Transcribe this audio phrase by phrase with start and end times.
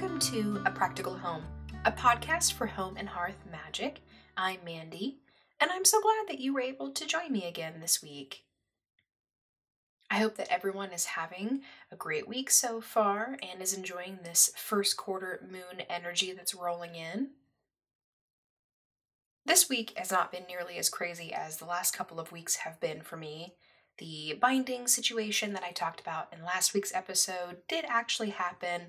[0.00, 1.42] Welcome to A Practical Home,
[1.84, 4.00] a podcast for home and hearth magic.
[4.34, 5.18] I'm Mandy,
[5.60, 8.44] and I'm so glad that you were able to join me again this week.
[10.10, 11.60] I hope that everyone is having
[11.92, 16.94] a great week so far and is enjoying this first quarter moon energy that's rolling
[16.94, 17.32] in.
[19.44, 22.80] This week has not been nearly as crazy as the last couple of weeks have
[22.80, 23.52] been for me.
[23.98, 28.88] The binding situation that I talked about in last week's episode did actually happen,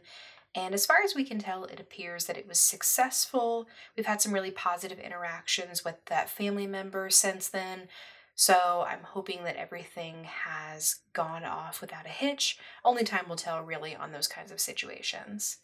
[0.53, 3.67] and as far as we can tell, it appears that it was successful.
[3.95, 7.87] We've had some really positive interactions with that family member since then.
[8.35, 12.57] So I'm hoping that everything has gone off without a hitch.
[12.83, 15.57] Only time will tell, really, on those kinds of situations.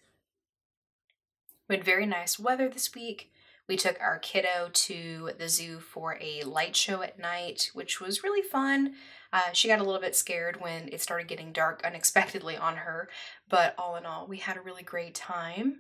[1.68, 3.32] We had very nice weather this week.
[3.68, 8.24] We took our kiddo to the zoo for a light show at night, which was
[8.24, 8.93] really fun.
[9.34, 13.10] Uh, she got a little bit scared when it started getting dark unexpectedly on her,
[13.50, 15.80] but all in all, we had a really great time.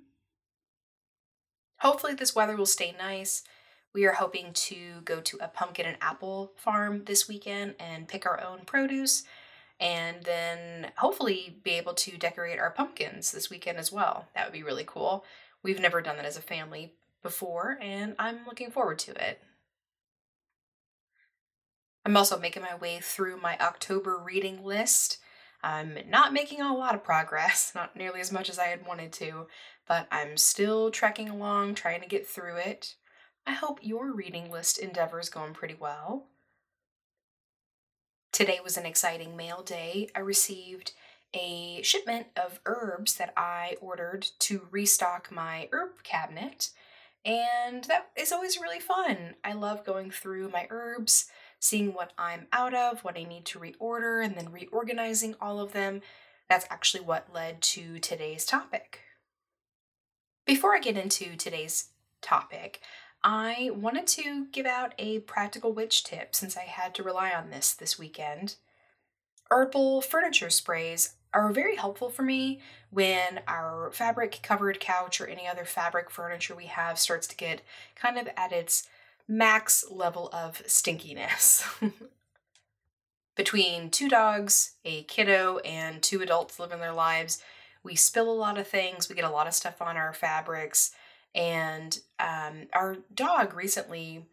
[1.79, 3.43] Hopefully, this weather will stay nice.
[3.93, 8.25] We are hoping to go to a pumpkin and apple farm this weekend and pick
[8.25, 9.23] our own produce,
[9.79, 14.27] and then hopefully be able to decorate our pumpkins this weekend as well.
[14.35, 15.23] That would be really cool.
[15.63, 19.41] We've never done that as a family before, and I'm looking forward to it.
[22.07, 25.17] I'm also making my way through my October reading list.
[25.61, 29.11] I'm not making a lot of progress, not nearly as much as I had wanted
[29.13, 29.47] to,
[29.89, 32.95] but I'm still trekking along, trying to get through it.
[33.45, 36.27] I hope your reading list endeavor is going pretty well.
[38.31, 40.07] Today was an exciting mail day.
[40.15, 40.93] I received
[41.33, 46.69] a shipment of herbs that I ordered to restock my herb cabinet,
[47.25, 49.35] and that is always really fun.
[49.43, 53.59] I love going through my herbs seeing what I'm out of, what I need to
[53.59, 56.01] reorder, and then reorganizing all of them.
[56.49, 59.01] That's actually what led to today's topic.
[60.45, 61.89] Before I get into today's
[62.21, 62.81] topic,
[63.23, 67.49] I wanted to give out a practical witch tip since I had to rely on
[67.49, 68.55] this this weekend.
[69.49, 75.47] Herbal furniture sprays are very helpful for me when our fabric covered couch or any
[75.47, 77.61] other fabric furniture we have starts to get
[77.95, 78.87] kind of at its
[79.27, 81.63] max level of stinkiness.
[83.35, 87.41] Between two dogs, a kiddo, and two adults living their lives,
[87.83, 90.91] we spill a lot of things, we get a lot of stuff on our fabrics,
[91.35, 94.25] and um, our dog recently,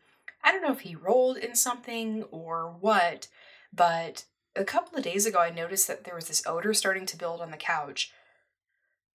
[0.42, 3.28] I don't know if he rolled in something or what,
[3.72, 4.24] but
[4.56, 7.40] a couple of days ago I noticed that there was this odor starting to build
[7.40, 8.12] on the couch.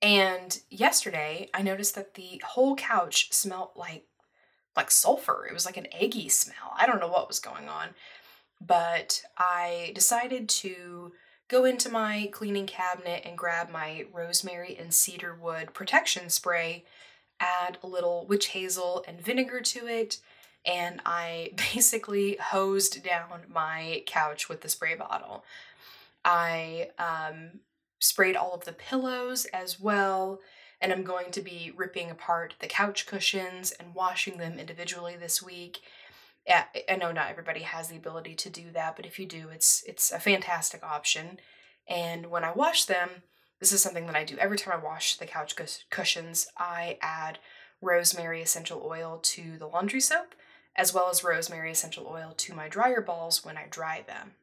[0.01, 4.05] And yesterday I noticed that the whole couch smelled like
[4.79, 5.45] like sulfur.
[5.45, 6.73] It was like an eggy smell.
[6.77, 7.89] I don't know what was going on.
[8.65, 11.11] But I decided to
[11.49, 16.85] go into my cleaning cabinet and grab my rosemary and cedar wood protection spray,
[17.41, 20.19] add a little witch hazel and vinegar to it,
[20.65, 25.43] and I basically hosed down my couch with the spray bottle.
[26.23, 27.59] I um,
[27.99, 30.39] sprayed all of the pillows as well
[30.81, 35.41] and I'm going to be ripping apart the couch cushions and washing them individually this
[35.41, 35.79] week.
[36.47, 39.49] Yeah, I know not everybody has the ability to do that, but if you do,
[39.49, 41.39] it's it's a fantastic option.
[41.87, 43.09] And when I wash them,
[43.59, 45.55] this is something that I do every time I wash the couch
[45.89, 46.47] cushions.
[46.57, 47.39] I add
[47.81, 50.33] rosemary essential oil to the laundry soap,
[50.75, 54.33] as well as rosemary essential oil to my dryer balls when I dry them.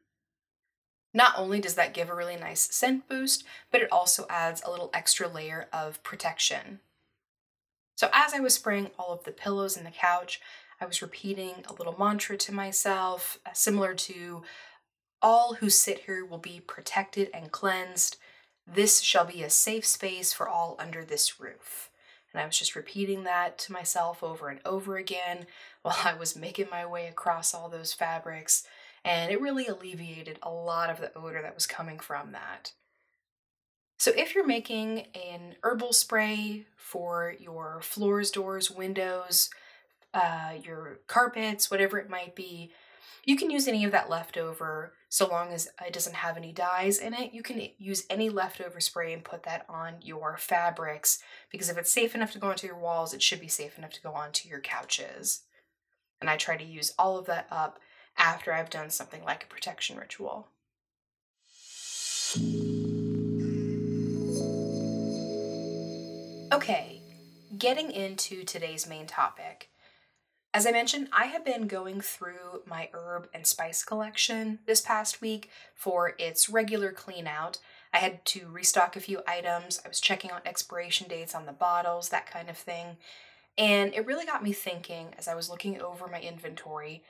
[1.13, 4.71] Not only does that give a really nice scent boost, but it also adds a
[4.71, 6.79] little extra layer of protection.
[7.95, 10.39] So as I was spraying all of the pillows and the couch,
[10.79, 14.43] I was repeating a little mantra to myself, uh, similar to
[15.21, 18.17] all who sit here will be protected and cleansed.
[18.67, 21.89] This shall be a safe space for all under this roof.
[22.31, 25.47] And I was just repeating that to myself over and over again
[25.81, 28.63] while I was making my way across all those fabrics
[29.07, 32.73] and it really alleviated a lot of the odor that was coming from that.
[33.97, 39.49] So, if you're making an herbal spray for your floors, doors, windows,
[40.13, 42.71] uh, your carpets, whatever it might be,
[43.25, 46.99] you can use any of that leftover so long as it doesn't have any dyes
[46.99, 47.33] in it.
[47.33, 51.19] You can use any leftover spray and put that on your fabrics
[51.51, 53.91] because if it's safe enough to go onto your walls, it should be safe enough
[53.93, 55.43] to go onto your couches.
[56.21, 57.79] And I try to use all of that up
[58.17, 60.47] after I've done something like a protection ritual.
[66.51, 67.01] Okay,
[67.57, 69.69] getting into today's main topic.
[70.53, 75.21] As I mentioned, I have been going through my herb and spice collection this past
[75.21, 77.59] week for its regular clean out.
[77.93, 79.79] I had to restock a few items.
[79.85, 82.97] I was checking on expiration dates on the bottles, that kind of thing.
[83.57, 87.03] And it really got me thinking as I was looking over my inventory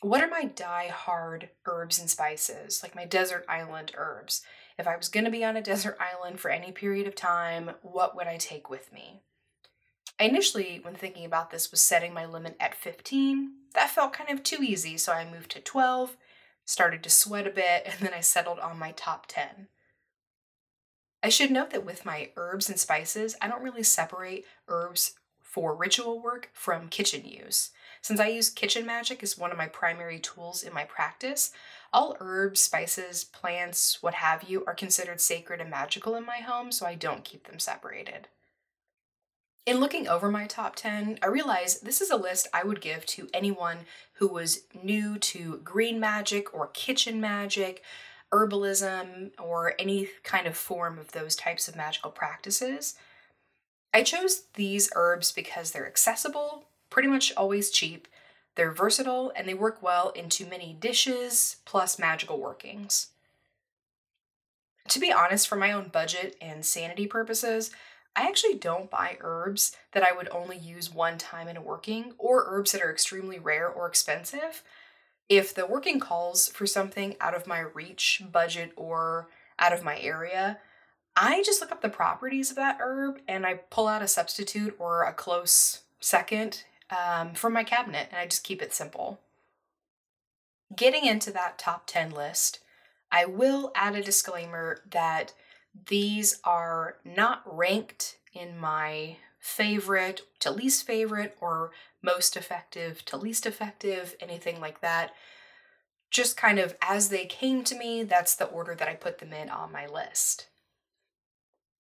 [0.00, 4.42] what are my die hard herbs and spices, like my desert island herbs?
[4.78, 7.72] If I was going to be on a desert island for any period of time,
[7.82, 9.22] what would I take with me?
[10.20, 13.52] I initially, when thinking about this, was setting my limit at 15.
[13.74, 16.16] That felt kind of too easy, so I moved to 12,
[16.64, 19.68] started to sweat a bit, and then I settled on my top 10.
[21.22, 25.74] I should note that with my herbs and spices, I don't really separate herbs for
[25.74, 27.70] ritual work from kitchen use.
[28.02, 31.52] Since I use kitchen magic as one of my primary tools in my practice,
[31.92, 36.70] all herbs, spices, plants, what have you, are considered sacred and magical in my home,
[36.72, 38.28] so I don't keep them separated.
[39.66, 43.04] In looking over my top 10, I realized this is a list I would give
[43.06, 43.80] to anyone
[44.14, 47.82] who was new to green magic or kitchen magic,
[48.32, 52.94] herbalism, or any kind of form of those types of magical practices.
[53.92, 56.67] I chose these herbs because they're accessible,
[56.98, 58.08] pretty much always cheap,
[58.56, 63.10] they're versatile, and they work well into many dishes plus magical workings.
[64.88, 67.70] To be honest, for my own budget and sanity purposes,
[68.16, 72.14] I actually don't buy herbs that I would only use one time in a working
[72.18, 74.64] or herbs that are extremely rare or expensive.
[75.28, 80.00] If the working calls for something out of my reach, budget, or out of my
[80.00, 80.58] area,
[81.14, 84.74] I just look up the properties of that herb and I pull out a substitute
[84.80, 89.20] or a close second um, from my cabinet and I just keep it simple.
[90.74, 92.60] Getting into that top 10 list,
[93.10, 95.32] I will add a disclaimer that
[95.88, 101.70] these are not ranked in my favorite to least favorite or
[102.02, 105.12] most effective to least effective, anything like that.
[106.10, 109.32] Just kind of as they came to me, that's the order that I put them
[109.32, 110.48] in on my list.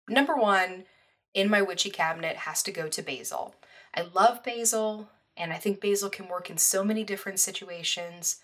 [0.09, 0.86] Number one
[1.38, 3.54] in my witchy cabinet has to go to basil.
[3.94, 8.38] I love basil, and I think basil can work in so many different situations.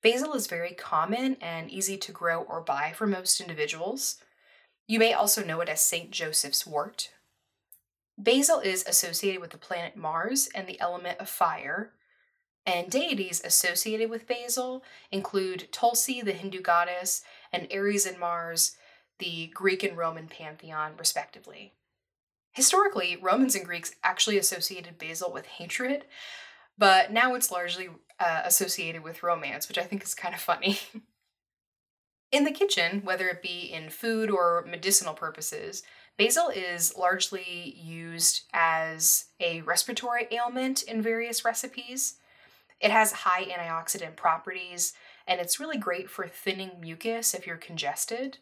[0.00, 4.18] Basil is very common and easy to grow or buy for most individuals.
[4.86, 6.12] You may also know it as St.
[6.12, 7.10] Joseph's wort.
[8.16, 11.90] Basil is associated with the planet Mars and the element of fire,
[12.64, 18.76] and deities associated with basil include Tulsi, the Hindu goddess, and Ares and Mars,
[19.18, 21.72] the Greek and Roman pantheon, respectively.
[22.52, 26.04] Historically, Romans and Greeks actually associated basil with hatred,
[26.76, 27.88] but now it's largely
[28.18, 30.78] uh, associated with romance, which I think is kind of funny.
[32.32, 35.82] In the kitchen, whether it be in food or medicinal purposes,
[36.16, 42.18] basil is largely used as a respiratory ailment in various recipes.
[42.80, 44.92] It has high antioxidant properties,
[45.26, 48.38] and it's really great for thinning mucus if you're congested.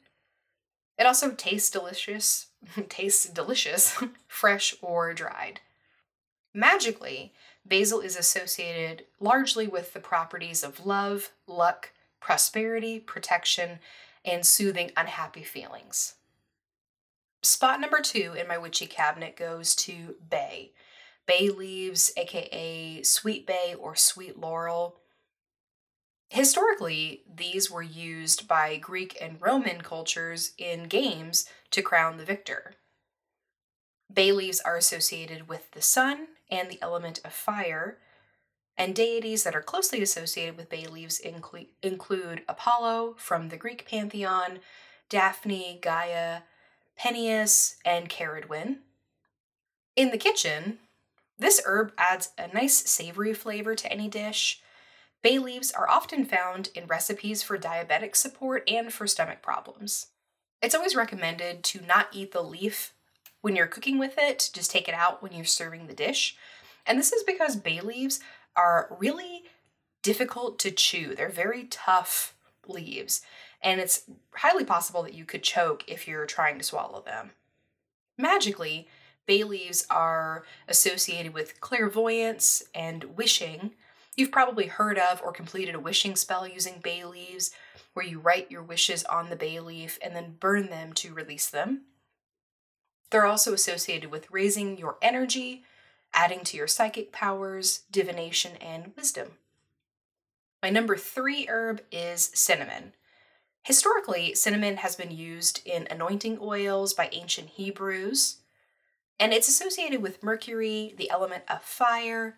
[0.98, 2.46] It also tastes delicious,
[2.88, 3.96] tastes delicious,
[4.28, 5.60] fresh or dried.
[6.52, 7.32] Magically,
[7.64, 13.78] basil is associated largely with the properties of love, luck, prosperity, protection,
[14.24, 16.14] and soothing unhappy feelings.
[17.42, 20.72] Spot number two in my witchy cabinet goes to bay.
[21.26, 24.96] Bay leaves, aka sweet bay or sweet laurel.
[26.30, 32.74] Historically, these were used by Greek and Roman cultures in games to crown the victor.
[34.12, 37.98] Bay leaves are associated with the sun and the element of fire,
[38.76, 43.86] and deities that are closely associated with bay leaves inclu- include Apollo from the Greek
[43.86, 44.60] pantheon,
[45.08, 46.42] Daphne, Gaia,
[46.98, 48.78] Peneus, and Cerridwen.
[49.96, 50.78] In the kitchen,
[51.38, 54.60] this herb adds a nice savory flavor to any dish.
[55.22, 60.08] Bay leaves are often found in recipes for diabetic support and for stomach problems.
[60.62, 62.92] It's always recommended to not eat the leaf
[63.40, 66.36] when you're cooking with it, just take it out when you're serving the dish.
[66.86, 68.20] And this is because bay leaves
[68.56, 69.44] are really
[70.02, 71.14] difficult to chew.
[71.14, 72.34] They're very tough
[72.66, 73.22] leaves,
[73.62, 74.02] and it's
[74.34, 77.30] highly possible that you could choke if you're trying to swallow them.
[78.16, 78.88] Magically,
[79.26, 83.72] bay leaves are associated with clairvoyance and wishing.
[84.18, 87.52] You've probably heard of or completed a wishing spell using bay leaves,
[87.94, 91.48] where you write your wishes on the bay leaf and then burn them to release
[91.48, 91.82] them.
[93.10, 95.62] They're also associated with raising your energy,
[96.12, 99.28] adding to your psychic powers, divination, and wisdom.
[100.64, 102.94] My number three herb is cinnamon.
[103.62, 108.38] Historically, cinnamon has been used in anointing oils by ancient Hebrews,
[109.20, 112.36] and it's associated with Mercury, the element of fire,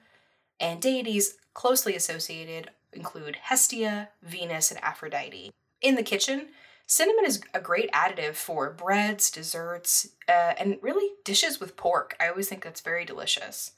[0.60, 5.52] and deities closely associated include Hestia, Venus, and Aphrodite.
[5.80, 6.48] In the kitchen,
[6.86, 12.16] Cinnamon is a great additive for breads, desserts, uh, and really dishes with pork.
[12.18, 13.72] I always think that's very delicious.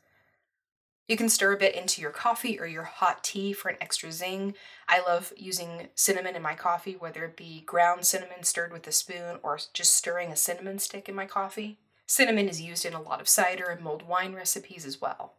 [1.09, 4.11] You can stir a bit into your coffee or your hot tea for an extra
[4.11, 4.55] zing.
[4.89, 8.93] I love using cinnamon in my coffee, whether it be ground cinnamon stirred with a
[8.93, 11.79] spoon or just stirring a cinnamon stick in my coffee.
[12.07, 15.35] Cinnamon is used in a lot of cider and mulled wine recipes as well.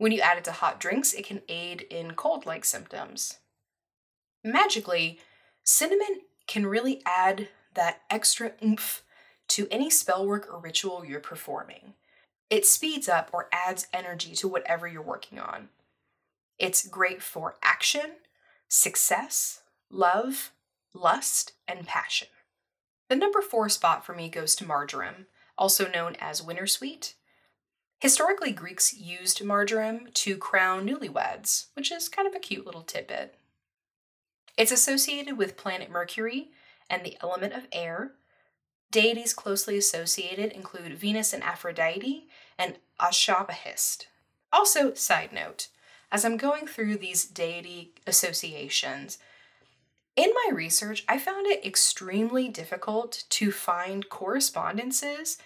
[0.00, 3.36] When you add it to hot drinks, it can aid in cold like symptoms.
[4.42, 5.20] Magically,
[5.62, 9.02] cinnamon can really add that extra oomph
[9.48, 11.92] to any spell work or ritual you're performing.
[12.48, 15.68] It speeds up or adds energy to whatever you're working on.
[16.58, 18.12] It's great for action,
[18.68, 20.50] success, love,
[20.94, 22.28] lust, and passion.
[23.10, 25.26] The number four spot for me goes to marjoram,
[25.58, 27.16] also known as winter sweet.
[28.00, 33.34] Historically, Greeks used marjoram to crown newlyweds, which is kind of a cute little tidbit.
[34.56, 36.50] It's associated with planet Mercury
[36.88, 38.12] and the element of air.
[38.90, 42.26] Deities closely associated include Venus and Aphrodite
[42.58, 44.06] and Ashabahist.
[44.50, 45.68] Also, side note,
[46.10, 49.18] as I'm going through these deity associations,
[50.16, 55.38] in my research, I found it extremely difficult to find correspondences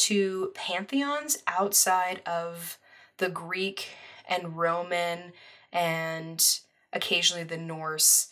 [0.00, 2.78] to pantheons outside of
[3.18, 3.88] the Greek
[4.28, 5.32] and Roman
[5.72, 6.60] and
[6.92, 8.28] occasionally the Norse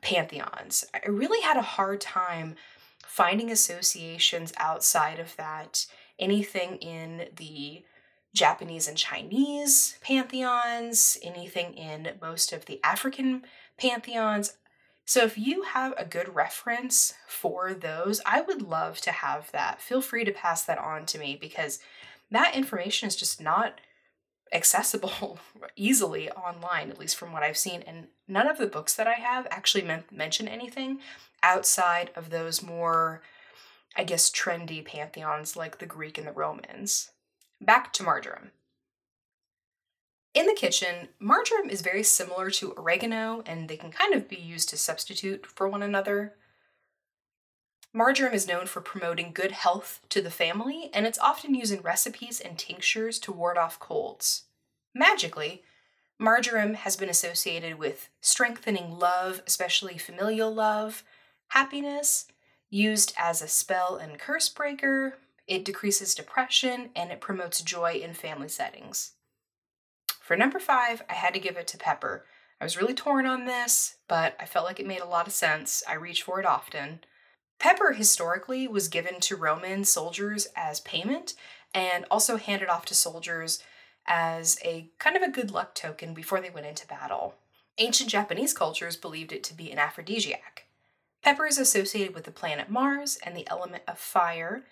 [0.00, 0.84] pantheons.
[0.94, 2.56] I really had a hard time
[3.06, 5.86] finding associations outside of that,
[6.18, 7.84] anything in the
[8.34, 13.42] Japanese and Chinese pantheons, anything in most of the African
[13.78, 14.56] pantheons.
[15.08, 19.80] So, if you have a good reference for those, I would love to have that.
[19.80, 21.78] Feel free to pass that on to me because
[22.32, 23.80] that information is just not
[24.52, 25.38] accessible
[25.76, 27.82] easily online, at least from what I've seen.
[27.82, 30.98] And none of the books that I have actually men- mention anything
[31.40, 33.22] outside of those more,
[33.96, 37.10] I guess, trendy pantheons like the Greek and the Romans.
[37.60, 38.50] Back to marjoram.
[40.36, 44.36] In the kitchen, marjoram is very similar to oregano, and they can kind of be
[44.36, 46.34] used to substitute for one another.
[47.94, 51.80] Marjoram is known for promoting good health to the family, and it's often used in
[51.80, 54.42] recipes and tinctures to ward off colds.
[54.94, 55.62] Magically,
[56.18, 61.02] marjoram has been associated with strengthening love, especially familial love,
[61.48, 62.26] happiness,
[62.68, 65.16] used as a spell and curse breaker,
[65.46, 69.12] it decreases depression, and it promotes joy in family settings.
[70.26, 72.26] For number five, I had to give it to pepper.
[72.60, 75.32] I was really torn on this, but I felt like it made a lot of
[75.32, 75.84] sense.
[75.88, 77.04] I reach for it often.
[77.60, 81.34] Pepper historically was given to Roman soldiers as payment
[81.72, 83.62] and also handed off to soldiers
[84.04, 87.36] as a kind of a good luck token before they went into battle.
[87.78, 90.64] Ancient Japanese cultures believed it to be an aphrodisiac.
[91.22, 94.64] Pepper is associated with the planet Mars and the element of fire,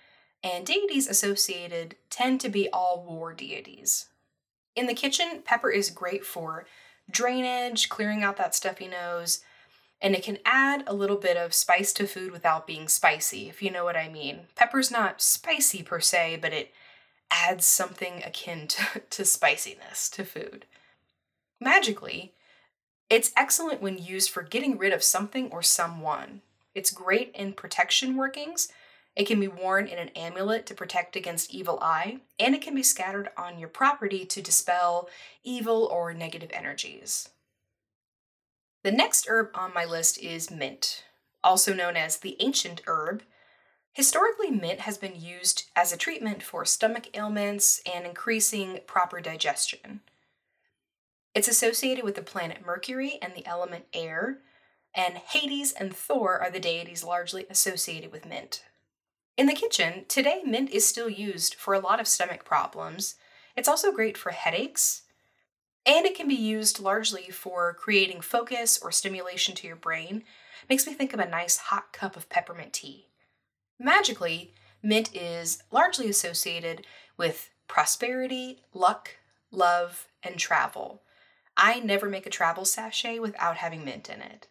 [0.42, 4.06] and deities associated tend to be all war deities.
[4.76, 6.66] In the kitchen, pepper is great for
[7.10, 9.40] drainage, clearing out that stuffy nose,
[10.00, 13.62] and it can add a little bit of spice to food without being spicy, if
[13.62, 14.40] you know what I mean.
[14.54, 16.72] Pepper's not spicy per se, but it
[17.30, 20.66] adds something akin to, to spiciness to food.
[21.60, 22.34] Magically,
[23.08, 26.42] it's excellent when used for getting rid of something or someone.
[26.74, 28.68] It's great in protection workings.
[29.16, 32.74] It can be worn in an amulet to protect against evil eye, and it can
[32.74, 35.08] be scattered on your property to dispel
[35.44, 37.28] evil or negative energies.
[38.82, 41.04] The next herb on my list is mint,
[41.44, 43.22] also known as the ancient herb.
[43.92, 50.00] Historically, mint has been used as a treatment for stomach ailments and increasing proper digestion.
[51.34, 54.38] It's associated with the planet Mercury and the element air,
[54.92, 58.64] and Hades and Thor are the deities largely associated with mint.
[59.36, 63.16] In the kitchen, today mint is still used for a lot of stomach problems.
[63.56, 65.02] It's also great for headaches,
[65.84, 70.22] and it can be used largely for creating focus or stimulation to your brain.
[70.68, 73.08] Makes me think of a nice hot cup of peppermint tea.
[73.78, 76.86] Magically, mint is largely associated
[77.16, 79.16] with prosperity, luck,
[79.50, 81.02] love, and travel.
[81.56, 84.46] I never make a travel sachet without having mint in it.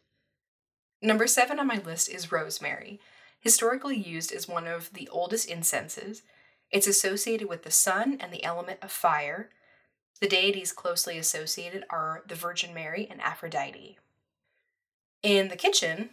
[1.02, 3.00] Number seven on my list is rosemary.
[3.44, 6.24] Historically used as one of the oldest incenses,
[6.72, 9.50] it's associated with the sun and the element of fire,
[10.22, 13.98] the deities closely associated are the Virgin Mary and Aphrodite.
[15.22, 16.12] In the kitchen,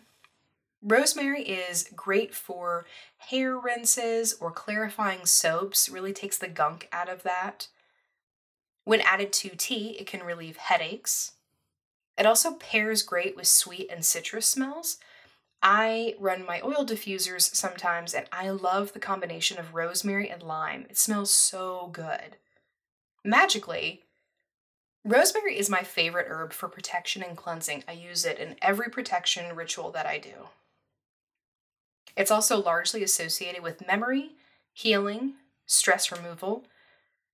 [0.83, 2.85] rosemary is great for
[3.19, 7.69] hair rinses or clarifying soaps, really takes the gunk out of that.
[8.83, 11.35] When added to tea, it can relieve headaches.
[12.19, 14.99] It also pairs great with sweet and citrus smells.
[15.63, 20.87] I run my oil diffusers sometimes, and I love the combination of rosemary and lime.
[20.89, 22.37] It smells so good.
[23.25, 24.03] Magically,
[25.05, 27.85] rosemary is my favorite herb for protection and cleansing.
[27.87, 30.49] I use it in every protection ritual that I do.
[32.17, 34.33] It's also largely associated with memory,
[34.73, 35.35] healing,
[35.67, 36.65] stress removal,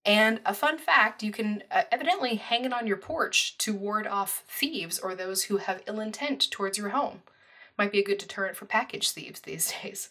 [0.04, 4.06] and a fun fact you can uh, evidently hang it on your porch to ward
[4.06, 7.23] off thieves or those who have ill intent towards your home.
[7.78, 10.11] Might be a good deterrent for package thieves these days.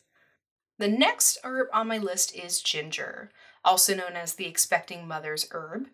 [0.77, 3.31] The next herb on my list is ginger,
[3.63, 5.87] also known as the expecting mother's herb.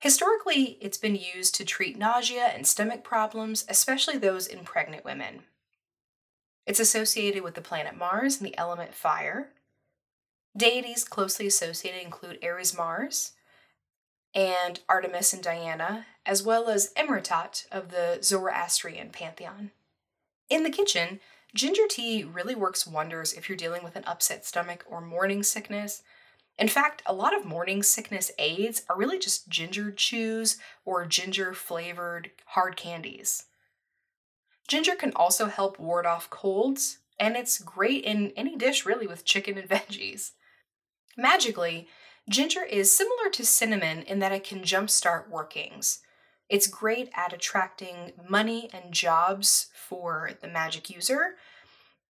[0.00, 5.44] Historically, it's been used to treat nausea and stomach problems, especially those in pregnant women.
[6.66, 9.50] It's associated with the planet Mars and the element fire.
[10.56, 13.32] Deities closely associated include Ares Mars
[14.34, 19.70] and Artemis and Diana, as well as Ameretat of the Zoroastrian pantheon.
[20.48, 21.20] In the kitchen,
[21.54, 26.02] ginger tea really works wonders if you're dealing with an upset stomach or morning sickness.
[26.58, 31.54] In fact, a lot of morning sickness aids are really just ginger chews or ginger
[31.54, 33.46] flavored hard candies.
[34.68, 39.24] Ginger can also help ward off colds, and it's great in any dish really with
[39.24, 40.32] chicken and veggies.
[41.16, 41.88] Magically,
[42.28, 46.00] ginger is similar to cinnamon in that it can jumpstart workings.
[46.48, 51.36] It's great at attracting money and jobs for the magic user,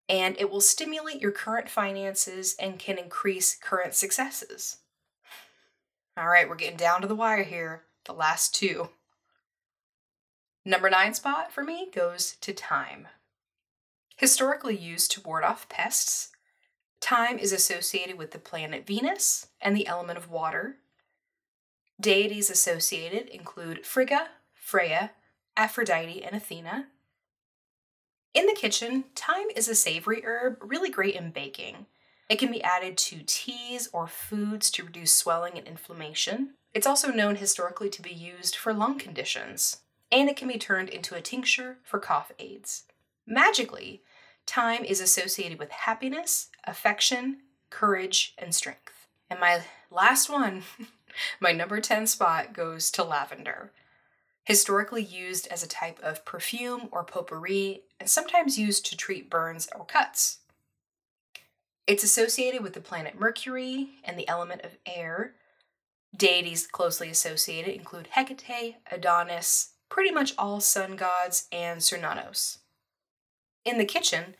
[0.10, 4.78] and it will stimulate your current finances and can increase current successes.
[6.18, 7.84] All right, we're getting down to the wire here.
[8.06, 8.90] The last two.
[10.66, 13.08] Number nine spot for me goes to thyme.
[14.18, 16.32] Historically used to ward off pests,
[17.02, 20.78] thyme is associated with the planet Venus and the element of water,
[22.00, 25.12] Deities associated include Frigga, Freya,
[25.56, 26.88] Aphrodite, and Athena.
[28.34, 31.86] In the kitchen, thyme is a savory herb, really great in baking.
[32.30, 36.56] It can be added to teas or foods to reduce swelling and inflammation.
[36.74, 40.90] It's also known historically to be used for lung conditions, and it can be turned
[40.90, 42.86] into a tincture for cough aids.
[43.28, 44.02] Magically,
[44.48, 49.08] thyme is associated with happiness, affection, courage, and strength.
[49.30, 50.64] And my last one
[51.40, 53.72] My number 10 spot goes to lavender.
[54.46, 59.70] Historically used as a type of perfume or potpourri, and sometimes used to treat burns
[59.74, 60.40] or cuts.
[61.88, 65.36] It's associated with the planet Mercury and the element of air.
[66.16, 72.60] Deities closely associated include Hecate, Adonis, pretty much all sun gods, and Cernunnos.
[73.66, 74.36] In the kitchen,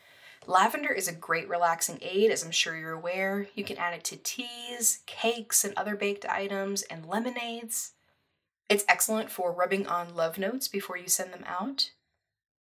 [0.46, 3.48] Lavender is a great relaxing aid, as I'm sure you're aware.
[3.54, 7.92] You can add it to teas, cakes, and other baked items, and lemonades.
[8.68, 11.90] It's excellent for rubbing on love notes before you send them out.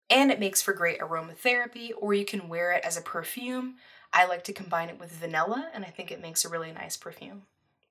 [0.09, 3.75] And it makes for great aromatherapy, or you can wear it as a perfume.
[4.13, 6.97] I like to combine it with vanilla, and I think it makes a really nice
[6.97, 7.43] perfume.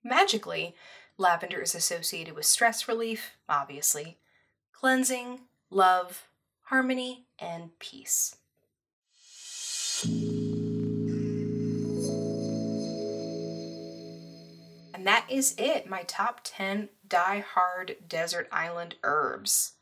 [0.05, 0.77] Magically,
[1.19, 4.19] lavender is associated with stress relief, obviously,
[4.73, 6.29] cleansing, love,
[6.65, 8.37] harmony, and peace.
[10.05, 10.67] And
[15.07, 19.73] that is it, my top 10 die-hard desert island herbs.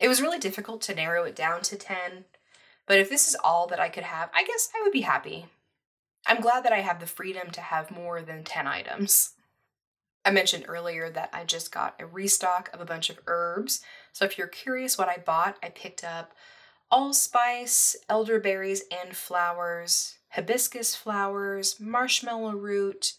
[0.00, 2.24] It was really difficult to narrow it down to 10,
[2.86, 5.46] but if this is all that I could have, I guess I would be happy.
[6.26, 9.32] I'm glad that I have the freedom to have more than 10 items.
[10.24, 14.24] I mentioned earlier that I just got a restock of a bunch of herbs, so
[14.24, 16.32] if you're curious what I bought, I picked up
[16.94, 23.14] allspice, elderberries and flowers, hibiscus flowers, marshmallow root,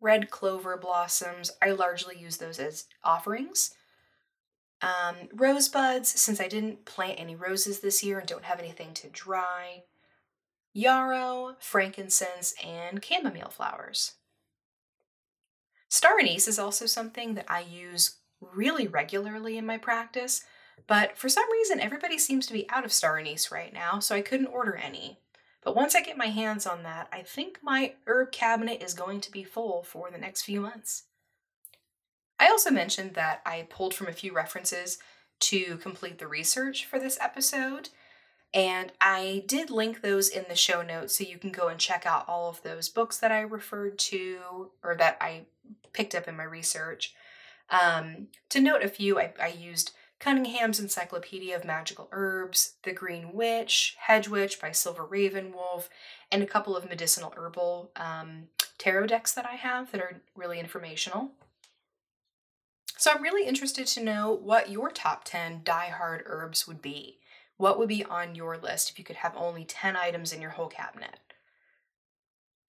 [0.00, 1.52] red clover blossoms.
[1.62, 3.72] I largely use those as offerings.
[4.82, 9.08] Um, rosebuds, since I didn't plant any roses this year and don't have anything to
[9.08, 9.84] dry.
[10.72, 14.14] Yarrow, frankincense, and chamomile flowers.
[15.88, 20.42] Star anise is also something that I use really regularly in my practice,
[20.86, 24.14] but for some reason, everybody seems to be out of star anise right now, so
[24.14, 25.18] I couldn't order any.
[25.62, 29.20] But once I get my hands on that, I think my herb cabinet is going
[29.22, 31.04] to be full for the next few months.
[32.38, 34.98] I also mentioned that I pulled from a few references
[35.40, 37.90] to complete the research for this episode,
[38.52, 42.04] and I did link those in the show notes so you can go and check
[42.06, 45.42] out all of those books that I referred to or that I
[45.92, 47.14] picked up in my research.
[47.68, 53.32] Um, to note a few, I, I used Cunningham's Encyclopedia of Magical Herbs, The Green
[53.32, 55.88] Witch, Hedgewitch by Silver RavenWolf,
[56.30, 60.60] and a couple of medicinal herbal um, tarot decks that I have that are really
[60.60, 61.30] informational.
[62.98, 67.16] So I'm really interested to know what your top 10 die-hard herbs would be.
[67.56, 70.50] What would be on your list if you could have only 10 items in your
[70.50, 71.18] whole cabinet?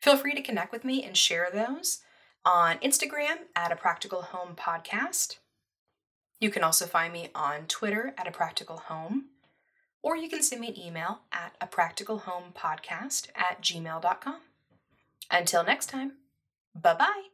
[0.02, 2.00] Feel free to connect with me and share those
[2.46, 5.38] on Instagram at a practical home podcast.
[6.42, 9.26] You can also find me on Twitter at a practical home,
[10.02, 14.40] or you can send me an email at a practical home podcast at gmail.com.
[15.30, 16.14] Until next time,
[16.76, 17.31] bye bye.